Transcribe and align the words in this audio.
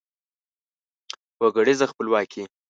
وګړیزه 1.41 1.85
خپلواکي 1.91 2.43